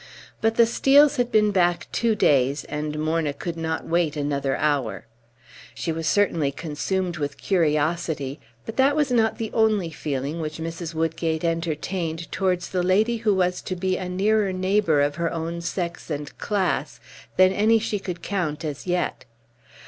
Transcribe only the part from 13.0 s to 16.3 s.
who was to be a nearer neighbor of her own sex